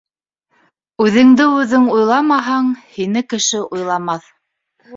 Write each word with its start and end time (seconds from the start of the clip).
Үҙеңде-үҙең 1.05 1.85
уйламаһаң, 1.97 2.73
Һине 2.97 3.25
кеше 3.37 3.65
уйламаҫ. 3.79 4.29